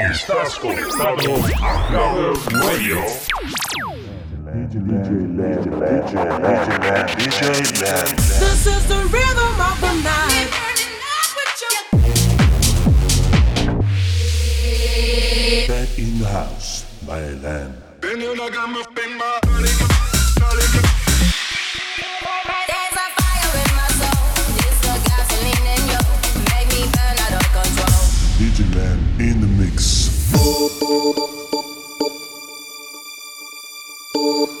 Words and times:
Estás 0.00 0.58
conectado 0.58 1.36
a 1.60 1.92
Radio. 2.64 2.96
This 8.22 8.66
is 8.66 8.88
the 8.88 9.04
rhythm 9.12 9.60
of 9.60 9.80
the 9.82 9.92
night. 10.02 10.48
Back 15.68 15.98
in 15.98 16.18
the 16.18 16.28
house 16.28 16.86
by 17.06 17.20
Lamb. 17.20 17.74
Then 18.00 18.20
you 18.22 18.34
know 18.34 18.44
I 18.44 18.50
got 18.50 18.70
my 18.70 18.82
thing, 18.94 19.18
my 19.18 19.38
body, 19.44 20.89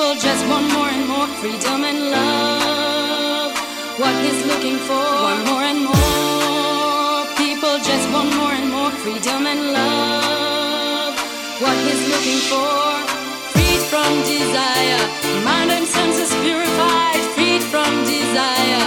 people 0.00 0.14
just 0.14 0.48
want 0.48 0.66
more 0.72 0.88
and 0.88 1.06
more 1.06 1.26
freedom 1.40 1.84
and 1.84 2.10
love. 2.10 3.52
What 4.00 4.14
he's 4.24 4.46
looking 4.46 4.78
for, 4.88 5.04
one 5.28 5.44
more 5.44 5.64
and 5.72 5.80
more 5.84 7.20
people 7.36 7.74
just 7.90 8.06
want 8.10 8.34
more 8.34 8.54
and 8.60 8.70
more 8.72 8.90
freedom 9.02 9.44
and 9.44 9.60
love 9.76 11.12
what 11.60 11.76
he's 11.84 12.04
looking 12.12 12.40
for. 12.48 12.80
Freed 13.52 13.82
from 13.92 14.10
desire, 14.24 15.04
mind 15.44 15.70
and 15.70 15.86
senses 15.86 16.32
purified. 16.44 17.20
Freed 17.36 17.62
from 17.62 17.92
desire, 18.04 18.84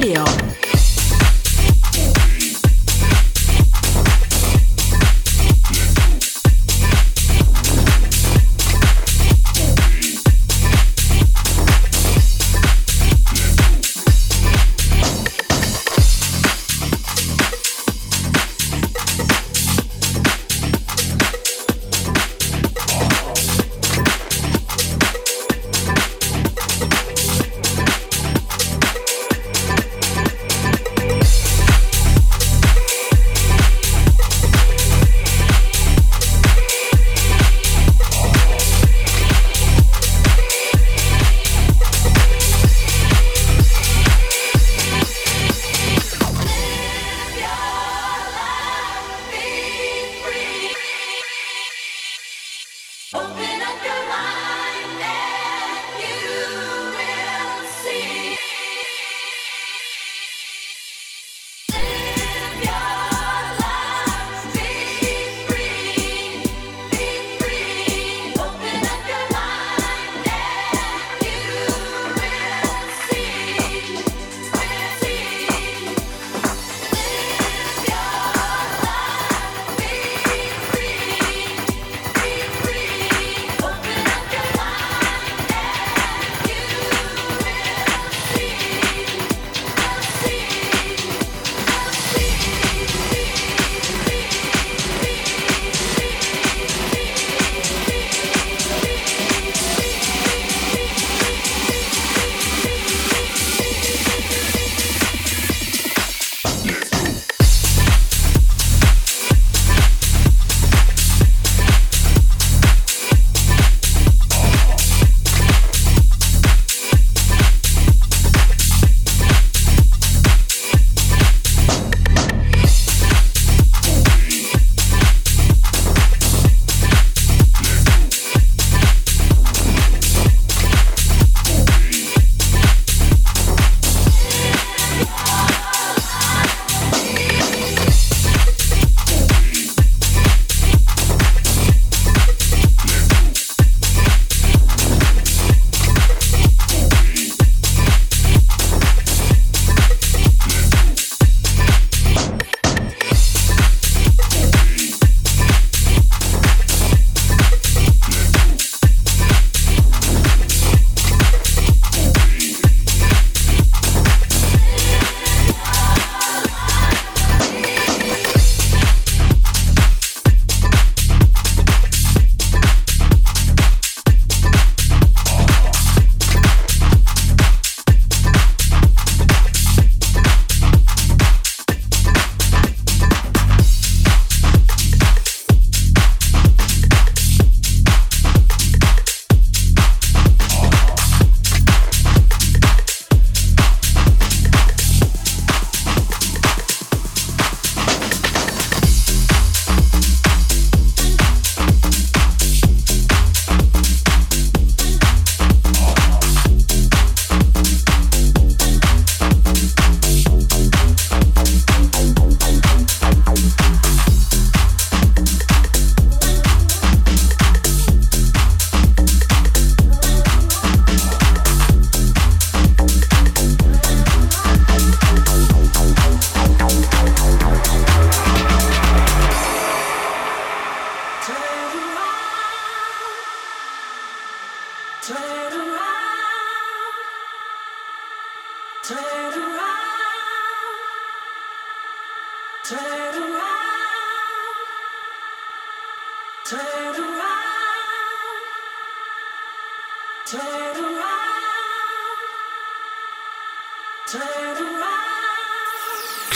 Radio. 0.00 0.69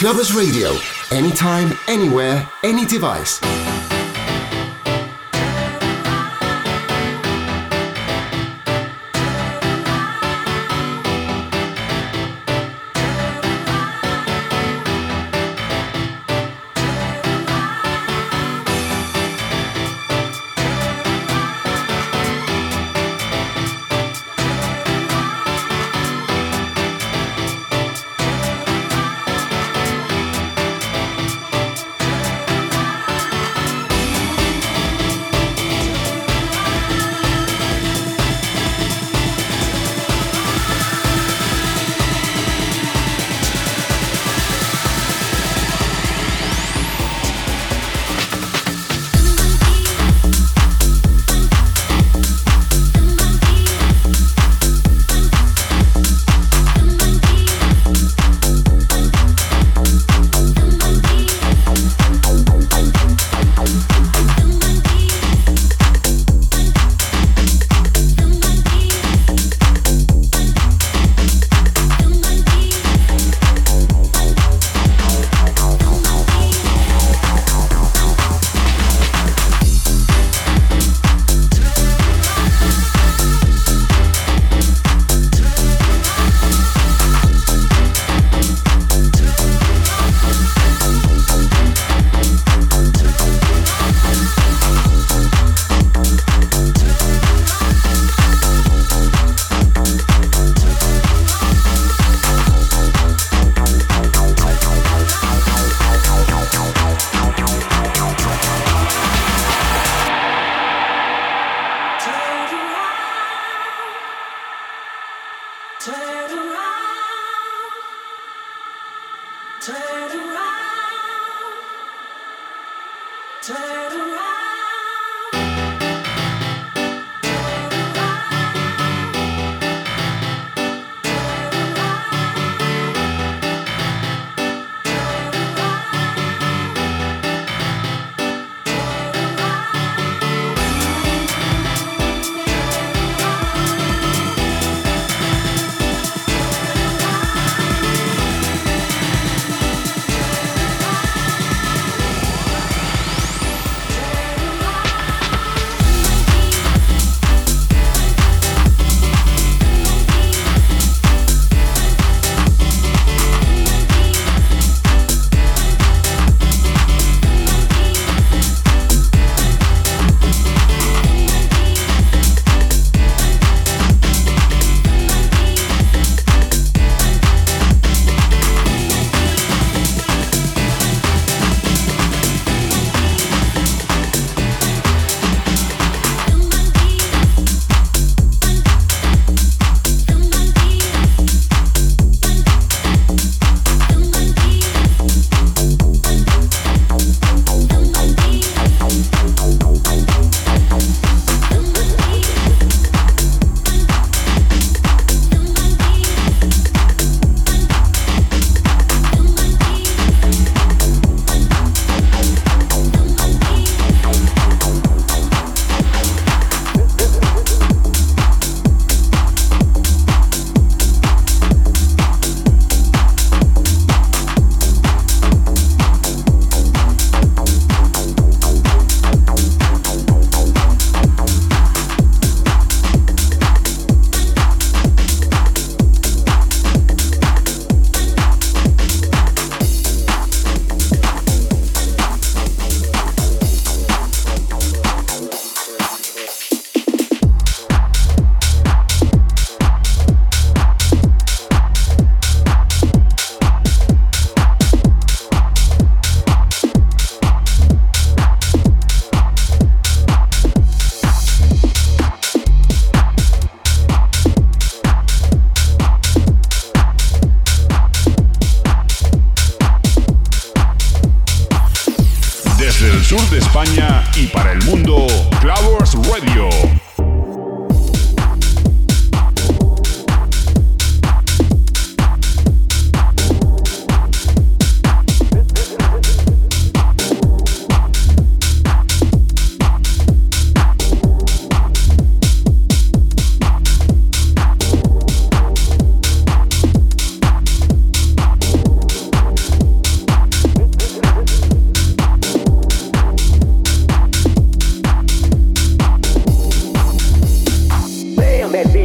Clubbers 0.05 0.37
Radio. 0.37 0.77
Anytime, 1.11 1.73
anywhere, 1.89 2.47
any 2.63 2.85
device. 2.85 3.41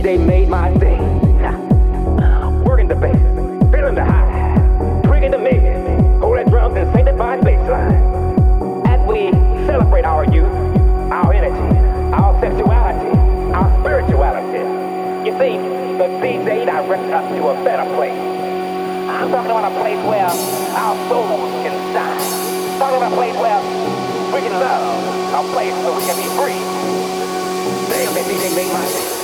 they 0.09 0.17
made 0.17 0.49
my 0.49 0.73
day. 0.79 0.97
Working 2.65 2.87
the 2.87 2.95
bass, 2.95 3.13
feeling 3.69 3.93
the 3.93 4.03
high, 4.03 4.57
tweaking 5.05 5.29
the 5.29 5.37
mix, 5.37 5.61
holding 6.19 6.49
drums 6.49 6.75
and 6.77 6.91
sanctified 6.95 7.41
baseline. 7.41 8.87
As 8.87 8.99
we 9.07 9.29
celebrate 9.67 10.05
our 10.05 10.25
youth, 10.25 10.49
our 11.13 11.31
energy, 11.31 11.77
our 12.17 12.33
sexuality, 12.41 13.13
our 13.53 13.69
spirituality, 13.81 14.65
you 15.29 15.37
see, 15.37 15.61
the 16.01 16.07
DJ 16.17 16.65
directs 16.65 17.13
us 17.13 17.25
to 17.37 17.47
a 17.49 17.53
better 17.63 17.85
place. 17.93 18.17
I'm 19.13 19.29
talking 19.29 19.51
about 19.51 19.71
a 19.71 19.75
place 19.77 20.01
where 20.09 20.25
our 20.25 20.95
souls 21.05 21.53
can 21.61 21.75
shine. 21.93 22.79
Talking 22.79 22.97
about 22.97 23.11
a 23.11 23.15
place 23.15 23.35
where 23.37 23.61
we 24.33 24.41
can 24.41 24.57
love, 24.57 25.45
a 25.45 25.53
place 25.53 25.73
where 25.85 25.93
we 25.93 26.01
can 26.01 26.17
be 26.17 26.29
free. 26.33 26.61
Damn, 27.93 28.13
that 28.15 28.25
DJ 28.25 28.55
made 28.55 28.73
my 28.73 28.85
day. 28.89 29.18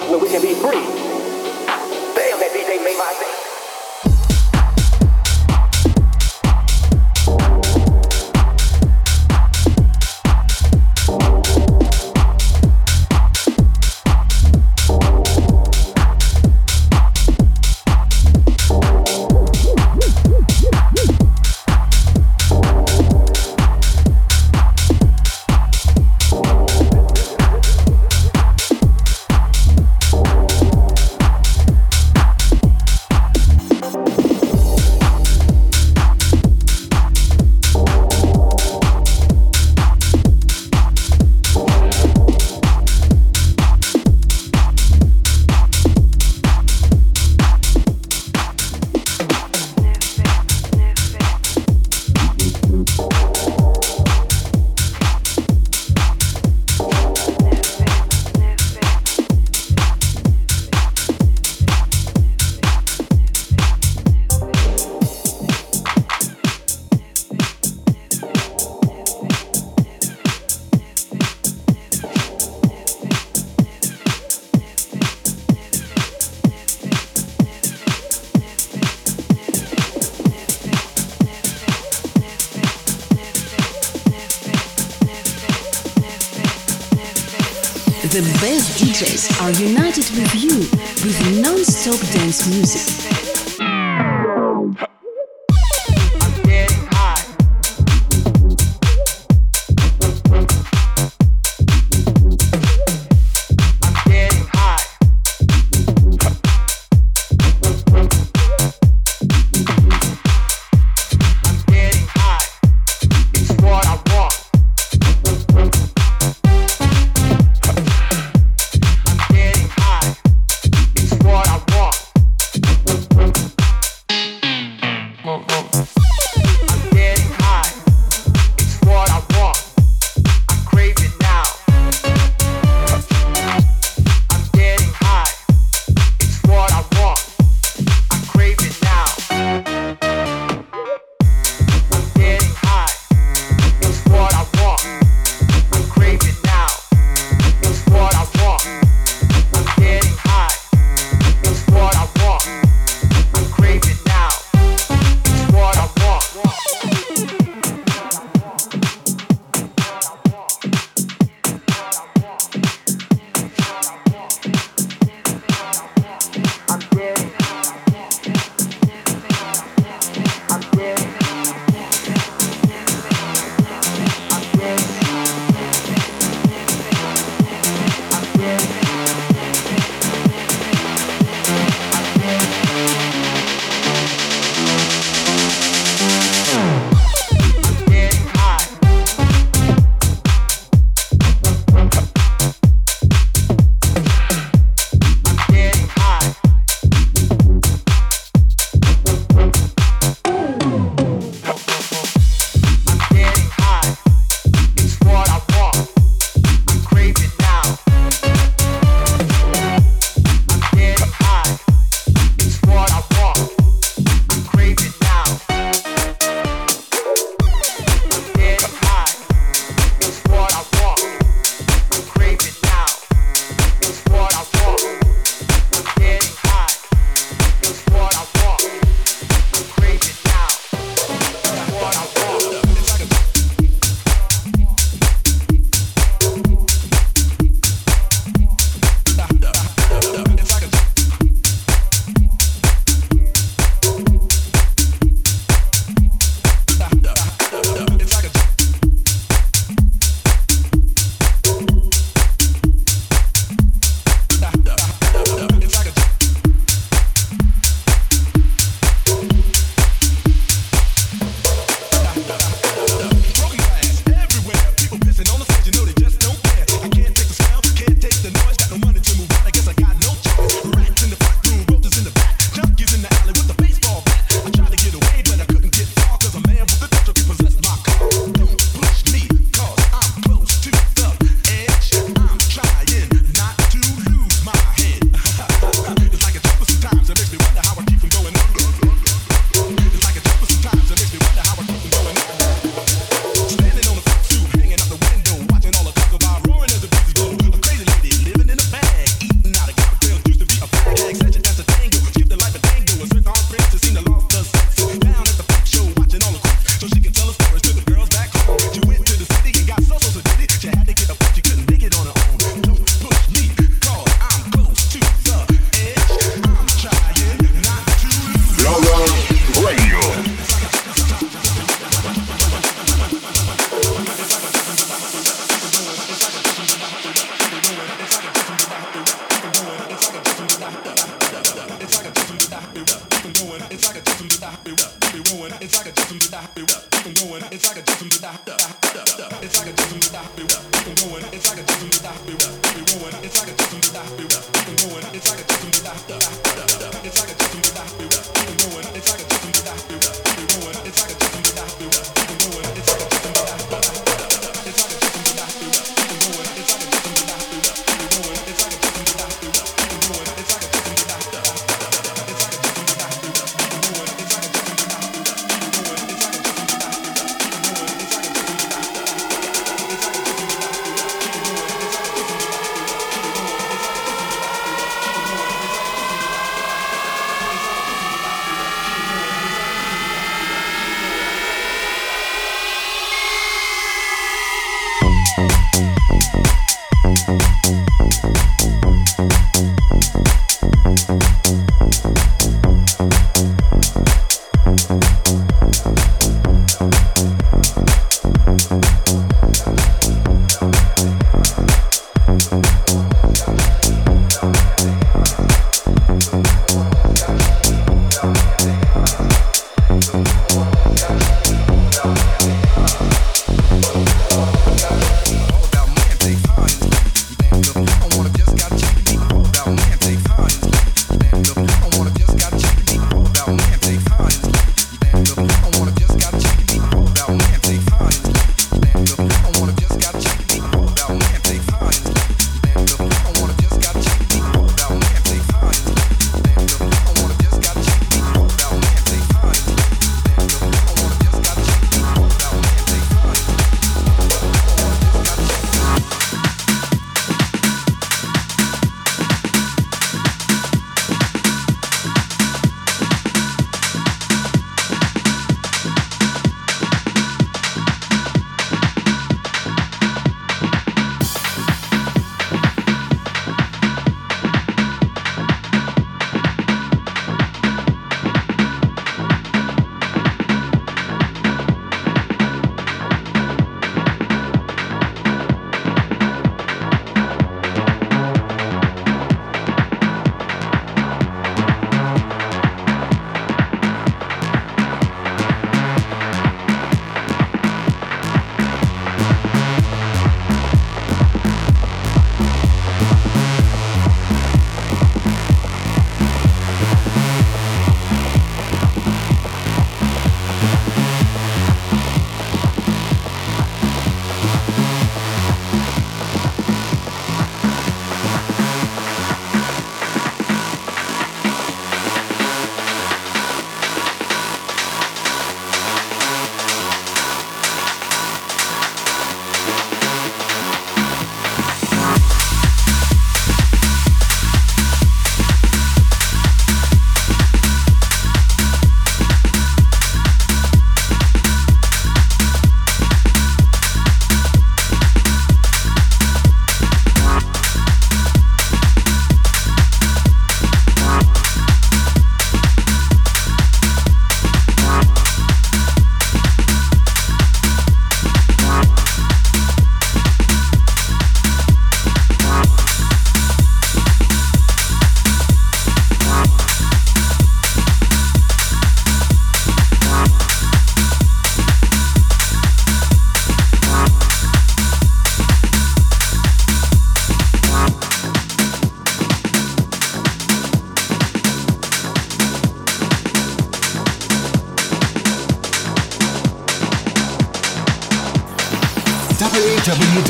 Where 0.00 0.18
we 0.18 0.28
can 0.28 0.40
be 0.40 0.54
free. 0.54 1.21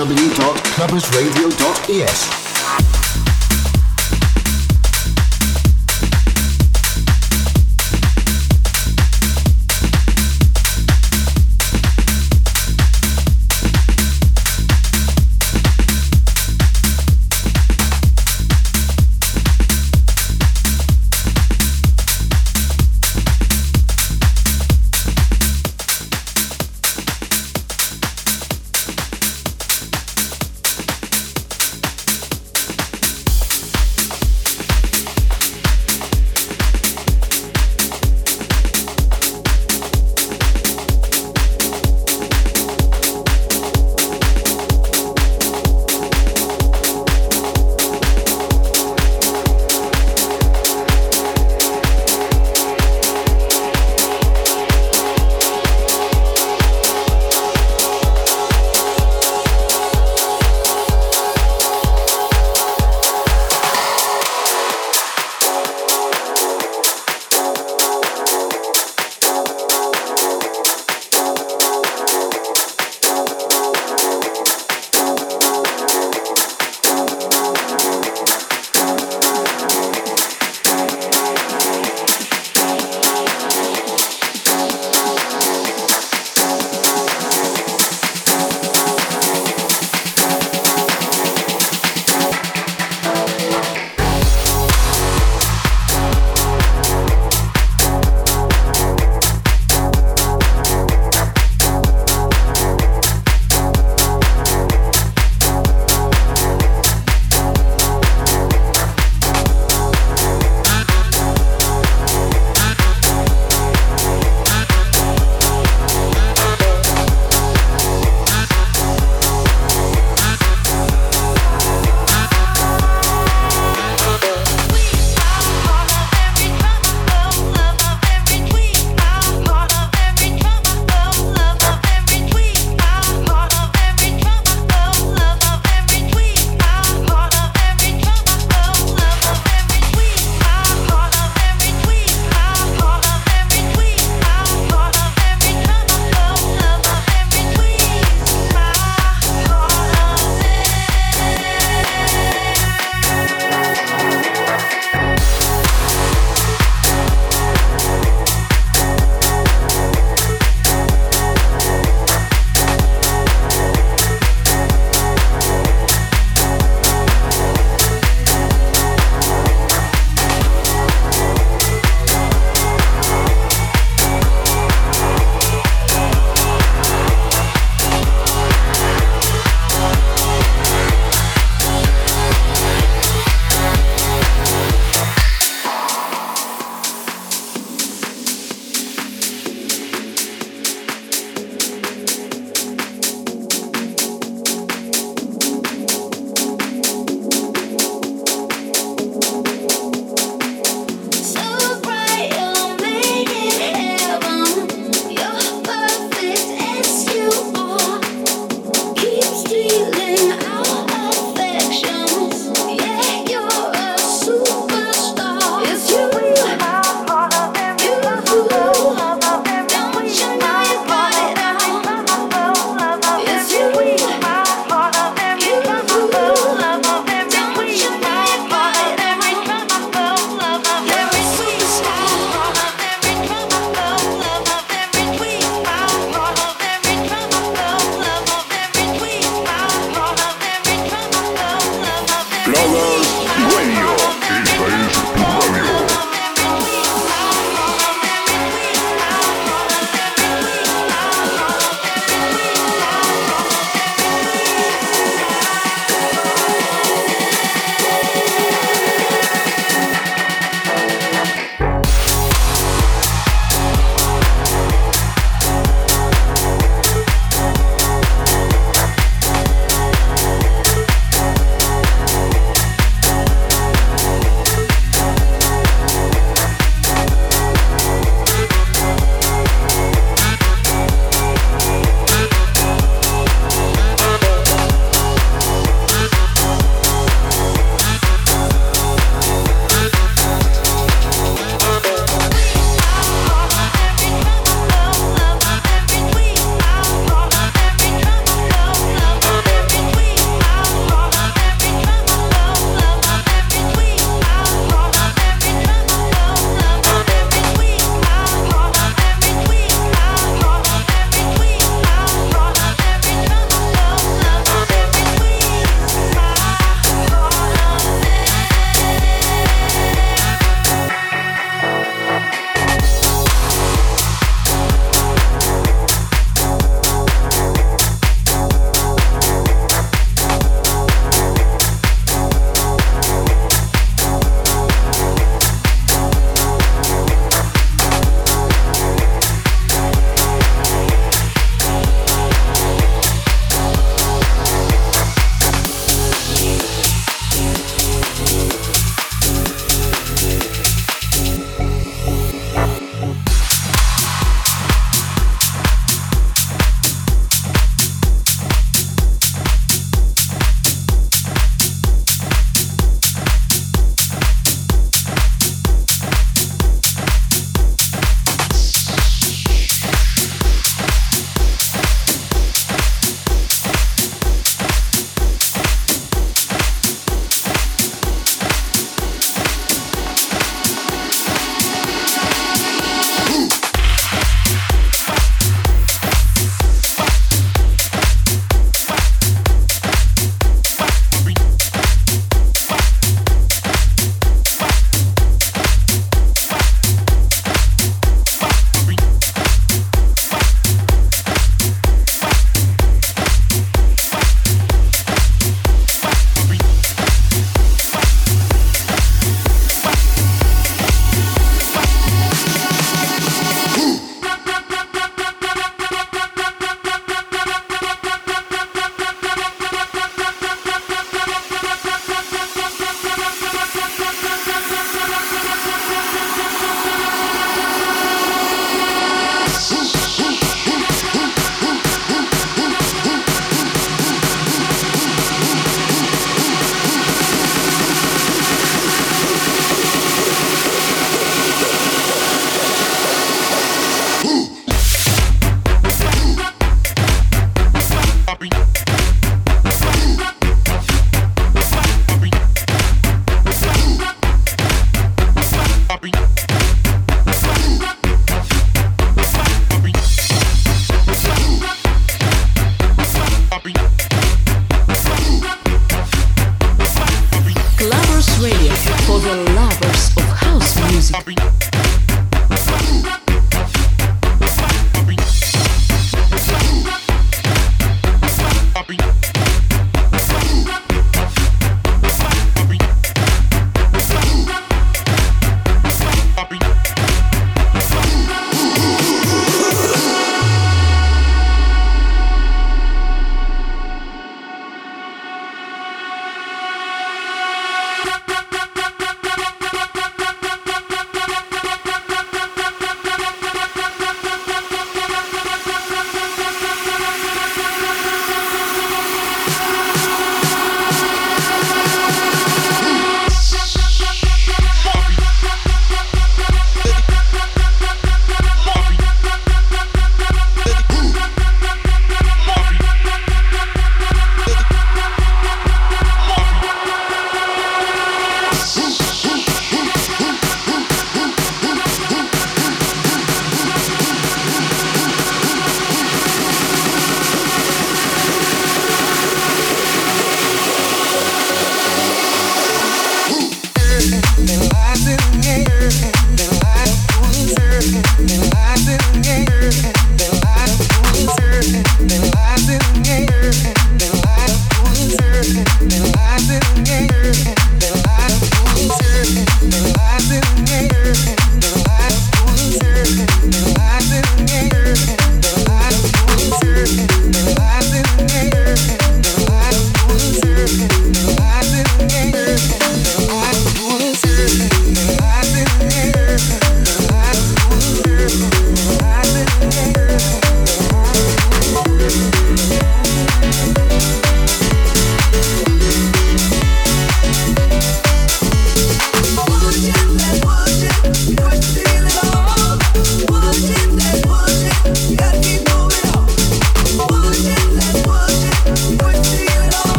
www.clubbersradio.es. 0.00 2.49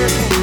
beautiful. 0.00 0.39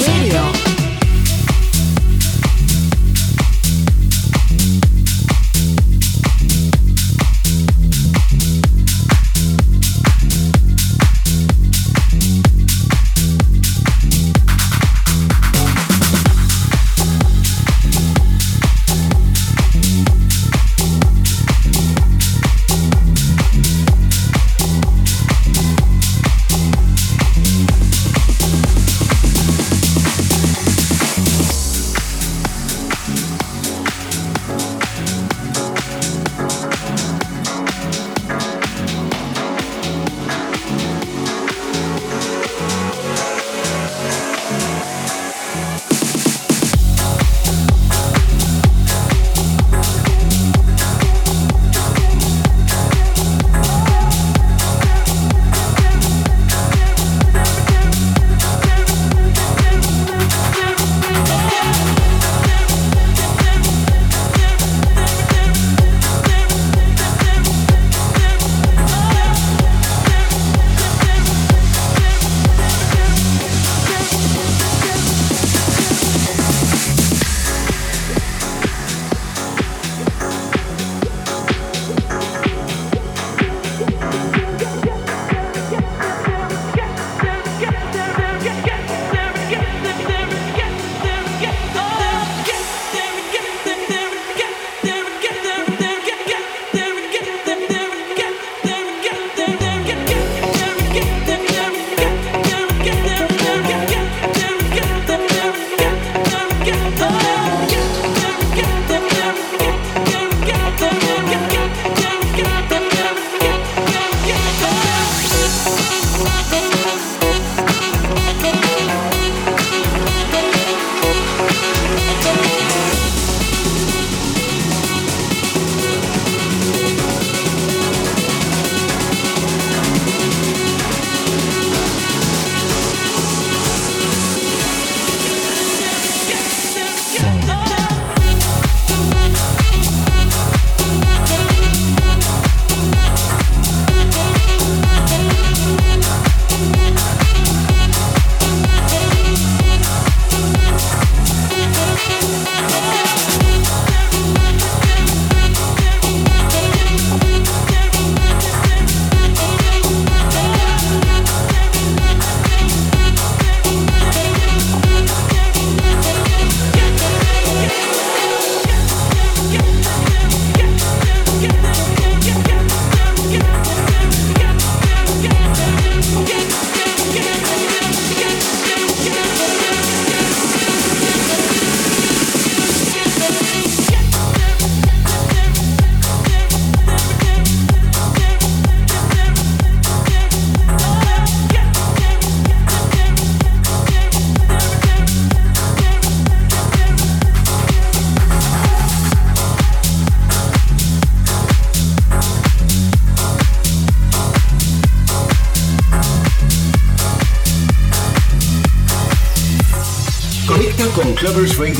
Radio. 0.00 0.71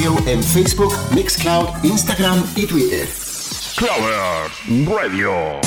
En 0.05 0.43
Facebook, 0.43 0.93
Mixcloud, 1.15 1.85
Instagram 1.85 2.43
y 2.57 2.67
Twitter. 2.67 3.09
Clubbers 3.77 4.89
Radio. 4.89 5.62